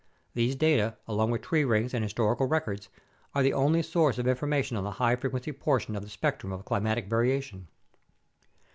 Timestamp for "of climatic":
6.51-7.05